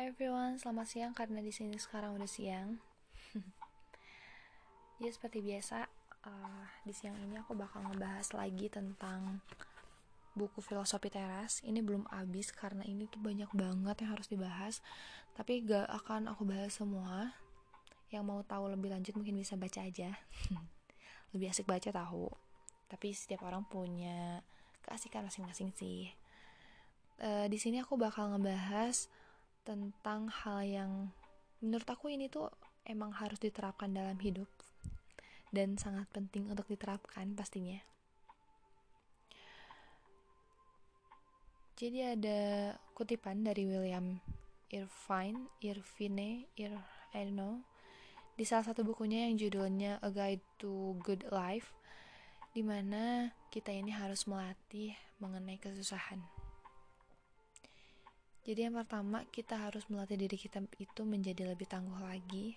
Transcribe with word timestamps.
everyone, 0.00 0.56
selamat 0.56 0.86
siang 0.88 1.12
karena 1.12 1.44
di 1.44 1.52
sini 1.52 1.76
sekarang 1.76 2.16
udah 2.16 2.24
siang. 2.24 2.80
ya 5.02 5.10
seperti 5.12 5.44
biasa, 5.44 5.84
uh, 6.24 6.64
di 6.88 6.92
siang 6.96 7.20
ini 7.20 7.36
aku 7.36 7.52
bakal 7.52 7.84
ngebahas 7.84 8.32
lagi 8.32 8.72
tentang 8.72 9.44
buku 10.32 10.64
filosofi 10.64 11.12
teras. 11.12 11.60
Ini 11.60 11.84
belum 11.84 12.08
habis 12.08 12.48
karena 12.48 12.80
ini 12.88 13.12
tuh 13.12 13.20
banyak 13.20 13.52
banget 13.52 13.96
yang 14.00 14.16
harus 14.16 14.24
dibahas. 14.32 14.80
Tapi 15.36 15.68
gak 15.68 15.84
akan 15.84 16.32
aku 16.32 16.48
bahas 16.48 16.80
semua. 16.80 17.36
Yang 18.08 18.24
mau 18.24 18.40
tahu 18.40 18.72
lebih 18.72 18.96
lanjut 18.96 19.12
mungkin 19.20 19.36
bisa 19.36 19.60
baca 19.60 19.84
aja. 19.84 20.16
lebih 21.36 21.52
asik 21.52 21.68
baca 21.68 21.92
tahu. 21.92 22.32
Tapi 22.88 23.12
setiap 23.12 23.44
orang 23.44 23.68
punya 23.68 24.40
keasikan 24.80 25.28
masing-masing 25.28 25.76
sih. 25.76 26.08
Uh, 27.20 27.44
di 27.52 27.60
sini 27.60 27.84
aku 27.84 28.00
bakal 28.00 28.32
ngebahas 28.32 29.12
tentang 29.62 30.30
hal 30.30 30.60
yang 30.64 30.92
menurut 31.60 31.86
aku 31.86 32.08
ini 32.08 32.32
tuh 32.32 32.48
emang 32.88 33.12
harus 33.12 33.36
diterapkan 33.36 33.92
dalam 33.92 34.16
hidup 34.18 34.48
dan 35.52 35.76
sangat 35.76 36.06
penting 36.14 36.48
untuk 36.48 36.66
diterapkan 36.70 37.34
pastinya. 37.34 37.78
Jadi 41.80 42.04
ada 42.04 42.40
kutipan 42.92 43.40
dari 43.40 43.64
William 43.64 44.20
Irvine, 44.68 45.48
Irvine, 45.64 46.44
Ir, 46.54 46.76
I 47.16 47.24
don't 47.24 47.34
know, 47.34 47.64
di 48.36 48.44
salah 48.44 48.68
satu 48.68 48.84
bukunya 48.84 49.26
yang 49.26 49.40
judulnya 49.40 49.96
A 50.04 50.12
Guide 50.12 50.44
to 50.60 51.00
Good 51.00 51.32
Life, 51.32 51.72
di 52.52 52.60
mana 52.60 53.34
kita 53.48 53.72
ini 53.72 53.90
harus 53.90 54.28
melatih 54.28 54.94
mengenai 55.18 55.56
kesusahan. 55.56 56.39
Jadi 58.40 58.64
yang 58.64 58.80
pertama 58.80 59.28
kita 59.28 59.68
harus 59.68 59.84
melatih 59.92 60.16
diri 60.16 60.40
kita 60.40 60.64
itu 60.80 61.02
menjadi 61.04 61.52
lebih 61.52 61.68
tangguh 61.68 62.00
lagi. 62.00 62.56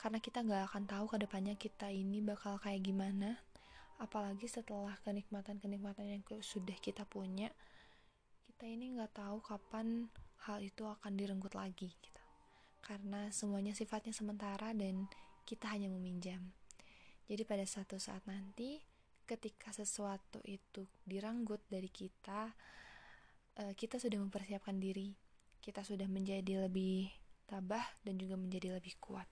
Karena 0.00 0.18
kita 0.18 0.42
gak 0.42 0.72
akan 0.72 0.84
tahu 0.88 1.04
ke 1.12 1.16
depannya 1.20 1.54
kita 1.60 1.92
ini 1.92 2.24
bakal 2.24 2.56
kayak 2.56 2.80
gimana. 2.80 3.36
Apalagi 4.00 4.48
setelah 4.48 4.96
kenikmatan-kenikmatan 5.04 6.06
yang 6.08 6.22
sudah 6.42 6.74
kita 6.80 7.06
punya 7.06 7.52
Kita 8.42 8.66
ini 8.66 8.96
gak 8.98 9.14
tahu 9.18 9.38
kapan 9.44 10.08
hal 10.48 10.58
itu 10.62 10.82
akan 10.88 11.14
direnggut 11.14 11.54
lagi 11.54 11.92
gitu. 11.92 12.22
Karena 12.82 13.30
semuanya 13.30 13.76
sifatnya 13.76 14.10
sementara 14.10 14.74
dan 14.74 15.06
kita 15.46 15.70
hanya 15.70 15.86
meminjam. 15.90 16.50
Jadi 17.30 17.42
pada 17.46 17.62
satu 17.62 17.98
saat 18.02 18.26
nanti 18.26 18.82
ketika 19.26 19.70
sesuatu 19.70 20.42
itu 20.44 20.84
direnggut 21.06 21.62
dari 21.70 21.88
kita 21.88 22.50
uh, 23.60 23.72
kita 23.76 24.00
sudah 24.00 24.16
mempersiapkan 24.20 24.78
diri, 24.80 25.12
kita 25.60 25.84
sudah 25.84 26.08
menjadi 26.08 26.64
lebih 26.68 27.12
tabah 27.44 27.84
dan 28.06 28.16
juga 28.16 28.38
menjadi 28.40 28.78
lebih 28.78 28.96
kuat. 29.02 29.28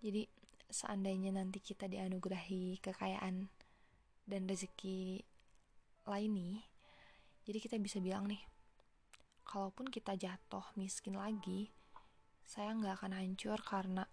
Jadi 0.00 0.24
seandainya 0.72 1.36
nanti 1.36 1.60
kita 1.60 1.84
dianugerahi 1.84 2.80
kekayaan 2.80 3.52
dan 4.24 4.42
rezeki 4.48 5.24
lain 6.08 6.32
nih, 6.32 6.58
jadi 7.44 7.58
kita 7.60 7.76
bisa 7.82 8.00
bilang 8.00 8.30
nih, 8.30 8.40
kalaupun 9.44 9.92
kita 9.92 10.16
jatuh 10.16 10.64
miskin 10.78 11.20
lagi, 11.20 11.68
saya 12.46 12.72
nggak 12.72 13.02
akan 13.02 13.12
hancur 13.18 13.60
karena 13.60 14.08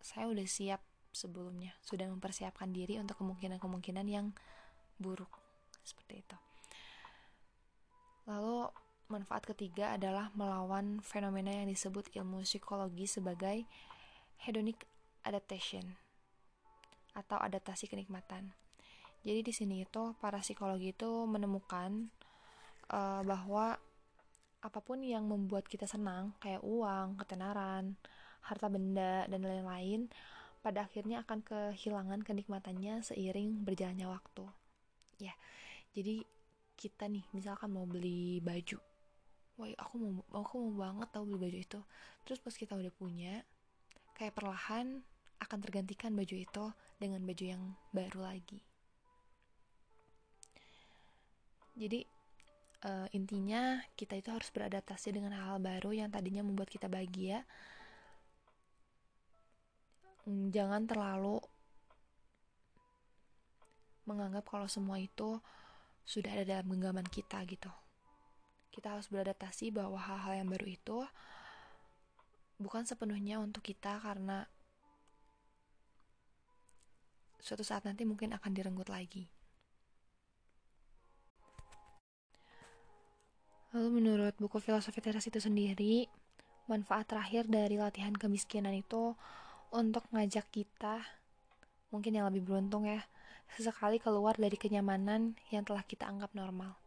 saya 0.00 0.32
udah 0.32 0.48
siap 0.48 0.80
sebelumnya 1.10 1.74
sudah 1.82 2.06
mempersiapkan 2.06 2.70
diri 2.70 2.98
untuk 2.98 3.18
kemungkinan-kemungkinan 3.20 4.06
yang 4.06 4.30
buruk. 4.96 5.30
Seperti 5.82 6.22
itu. 6.22 6.36
Lalu 8.30 8.70
manfaat 9.10 9.42
ketiga 9.42 9.98
adalah 9.98 10.30
melawan 10.38 11.02
fenomena 11.02 11.50
yang 11.50 11.66
disebut 11.66 12.14
ilmu 12.14 12.46
psikologi 12.46 13.10
sebagai 13.10 13.66
hedonic 14.46 14.86
adaptation 15.26 15.98
atau 17.12 17.36
adaptasi 17.42 17.90
kenikmatan. 17.90 18.54
Jadi 19.26 19.40
di 19.44 19.52
sini 19.52 19.82
itu 19.84 20.16
para 20.22 20.40
psikologi 20.40 20.94
itu 20.94 21.26
menemukan 21.26 22.08
uh, 22.88 23.20
bahwa 23.26 23.76
apa 24.60 24.80
pun 24.80 25.00
yang 25.00 25.26
membuat 25.26 25.66
kita 25.66 25.88
senang 25.88 26.36
kayak 26.40 26.60
uang, 26.64 27.18
ketenaran, 27.20 27.96
harta 28.44 28.68
benda 28.72 29.28
dan 29.28 29.40
lain-lain 29.44 30.08
pada 30.60 30.84
akhirnya 30.84 31.24
akan 31.24 31.40
kehilangan 31.40 32.20
kenikmatannya 32.20 33.00
seiring 33.00 33.64
berjalannya 33.64 34.08
waktu. 34.08 34.44
Ya, 35.20 35.32
jadi 35.96 36.24
kita 36.76 37.08
nih 37.08 37.24
misalkan 37.36 37.72
mau 37.72 37.84
beli 37.84 38.40
baju, 38.40 38.80
wah 39.60 39.68
aku 39.76 39.94
mau 40.00 40.12
aku 40.32 40.54
mau 40.68 40.88
banget 40.88 41.08
tahu 41.12 41.24
beli 41.28 41.40
baju 41.48 41.58
itu. 41.60 41.80
Terus 42.24 42.40
pas 42.40 42.56
kita 42.56 42.76
udah 42.76 42.92
punya, 42.92 43.44
kayak 44.16 44.36
perlahan 44.36 45.04
akan 45.40 45.58
tergantikan 45.64 46.12
baju 46.12 46.36
itu 46.36 46.64
dengan 47.00 47.24
baju 47.24 47.44
yang 47.44 47.62
baru 47.92 48.20
lagi. 48.20 48.60
Jadi 51.80 52.04
uh, 52.84 53.08
intinya 53.16 53.80
kita 53.96 54.20
itu 54.20 54.28
harus 54.28 54.52
beradaptasi 54.52 55.16
dengan 55.16 55.32
hal, 55.32 55.56
hal 55.56 55.58
baru 55.60 55.96
yang 55.96 56.12
tadinya 56.12 56.44
membuat 56.44 56.68
kita 56.68 56.92
bahagia 56.92 57.44
jangan 60.28 60.84
terlalu 60.84 61.40
menganggap 64.04 64.44
kalau 64.48 64.66
semua 64.66 64.98
itu 64.98 65.38
sudah 66.02 66.34
ada 66.34 66.44
dalam 66.44 66.66
genggaman 66.74 67.06
kita 67.06 67.46
gitu. 67.46 67.70
Kita 68.74 68.98
harus 68.98 69.06
beradaptasi 69.06 69.70
bahwa 69.70 69.98
hal-hal 69.98 70.42
yang 70.42 70.48
baru 70.50 70.66
itu 70.66 70.98
bukan 72.60 72.84
sepenuhnya 72.84 73.40
untuk 73.40 73.64
kita 73.64 74.02
karena 74.02 74.44
suatu 77.40 77.64
saat 77.64 77.88
nanti 77.88 78.04
mungkin 78.04 78.36
akan 78.36 78.52
direnggut 78.52 78.92
lagi. 78.92 79.30
Lalu 83.70 84.02
menurut 84.02 84.34
buku 84.36 84.58
filosofi 84.58 84.98
teras 84.98 85.30
itu 85.30 85.38
sendiri, 85.38 86.10
manfaat 86.66 87.06
terakhir 87.06 87.46
dari 87.46 87.78
latihan 87.78 88.12
kemiskinan 88.12 88.74
itu 88.74 89.14
untuk 89.70 90.06
ngajak 90.10 90.46
kita 90.50 91.02
mungkin 91.90 92.14
yang 92.14 92.26
lebih 92.30 92.46
beruntung 92.46 92.86
ya 92.86 93.02
sesekali 93.50 93.98
keluar 93.98 94.38
dari 94.38 94.54
kenyamanan 94.54 95.34
yang 95.50 95.66
telah 95.66 95.82
kita 95.82 96.06
anggap 96.06 96.30
normal. 96.38 96.78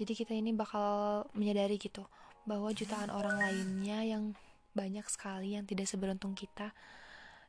Jadi 0.00 0.12
kita 0.16 0.32
ini 0.32 0.50
bakal 0.56 1.22
menyadari 1.36 1.76
gitu 1.76 2.08
bahwa 2.48 2.72
jutaan 2.72 3.12
orang 3.12 3.36
lainnya 3.40 4.00
yang 4.04 4.36
banyak 4.74 5.06
sekali 5.06 5.54
yang 5.54 5.64
tidak 5.68 5.86
seberuntung 5.86 6.34
kita 6.34 6.74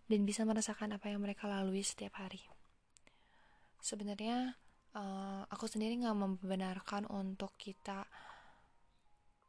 dan 0.06 0.22
bisa 0.28 0.46
merasakan 0.46 0.94
apa 0.94 1.10
yang 1.10 1.24
mereka 1.24 1.50
lalui 1.50 1.82
setiap 1.82 2.22
hari. 2.22 2.44
Sebenarnya 3.82 4.54
uh, 4.94 5.44
aku 5.50 5.66
sendiri 5.66 5.98
nggak 5.98 6.18
membenarkan 6.18 7.10
untuk 7.10 7.58
kita 7.58 8.06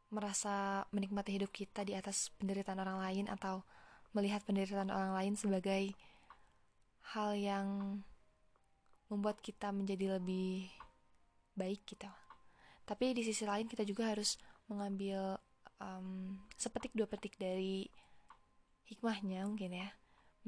merasa 0.08 0.86
menikmati 0.94 1.36
hidup 1.36 1.50
kita 1.52 1.82
di 1.84 1.92
atas 1.92 2.32
penderitaan 2.38 2.80
orang 2.80 2.98
lain 3.02 3.26
atau 3.28 3.66
melihat 4.16 4.40
penderitaan 4.48 4.88
orang 4.88 5.12
lain 5.12 5.34
sebagai 5.36 5.92
hal 7.12 7.36
yang 7.36 8.00
membuat 9.12 9.44
kita 9.44 9.68
menjadi 9.70 10.16
lebih 10.16 10.72
baik 11.52 11.84
gitu. 11.84 12.08
Tapi 12.88 13.12
di 13.12 13.20
sisi 13.20 13.44
lain 13.44 13.68
kita 13.68 13.84
juga 13.84 14.08
harus 14.08 14.40
mengambil 14.72 15.36
um, 15.78 16.40
sepetik 16.56 16.96
dua 16.96 17.04
petik 17.04 17.36
dari 17.36 17.84
hikmahnya 18.88 19.44
mungkin 19.44 19.76
ya, 19.76 19.92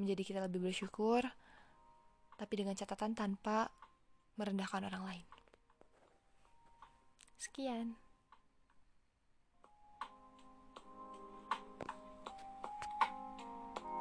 menjadi 0.01 0.23
kita 0.25 0.41
lebih 0.49 0.73
bersyukur, 0.73 1.27
tapi 2.41 2.55
dengan 2.57 2.73
catatan 2.73 3.13
tanpa 3.13 3.69
merendahkan 4.41 4.87
orang 4.89 5.05
lain. 5.05 5.27
Sekian. 7.37 8.08